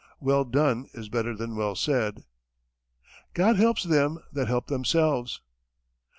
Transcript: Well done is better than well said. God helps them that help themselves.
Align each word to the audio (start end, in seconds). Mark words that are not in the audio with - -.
Well 0.19 0.45
done 0.45 0.87
is 0.95 1.09
better 1.09 1.35
than 1.35 1.55
well 1.55 1.75
said. 1.75 2.23
God 3.35 3.57
helps 3.57 3.83
them 3.83 4.17
that 4.33 4.47
help 4.47 4.65
themselves. 4.65 5.41